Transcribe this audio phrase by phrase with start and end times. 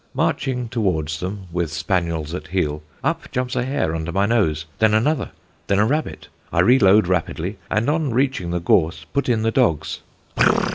[0.15, 4.95] Marching towards them with spaniels at heel, up jumps a hare under my nose, then
[4.95, 5.29] another,
[5.67, 6.27] then a rabbit.
[6.51, 9.99] I reload rapidly, and on reaching the gorse 'put in' the dogs.